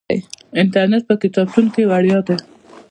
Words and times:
انټرنیټ 0.61 1.03
په 1.09 1.15
کتابتون 1.21 1.65
کې 1.73 1.89
وړیا 1.91 2.19
دی. 2.27 2.37